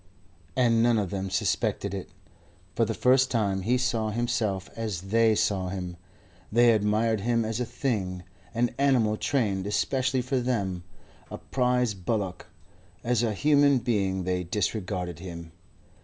And 0.55 0.81
none 0.81 0.97
of 0.97 1.11
them 1.11 1.29
suspected 1.29 1.93
it. 1.93 2.09
For 2.73 2.85
the 2.85 2.95
first 2.95 3.29
time 3.29 3.61
he 3.61 3.77
saw 3.77 4.09
himself 4.09 4.67
as 4.75 4.99
they 5.01 5.35
saw 5.35 5.69
him. 5.69 5.95
They 6.51 6.71
admired 6.71 7.19
him 7.19 7.45
as 7.45 7.59
a 7.59 7.65
thing, 7.67 8.23
an 8.51 8.73
animal 8.79 9.15
trained 9.15 9.67
especially 9.67 10.23
for 10.23 10.39
them, 10.39 10.83
a 11.29 11.37
prize 11.37 11.93
bullock. 11.93 12.47
As 13.03 13.21
a 13.21 13.35
human 13.35 13.77
being 13.77 14.23
they 14.23 14.43
disregarded 14.43 15.19
him. 15.19 15.51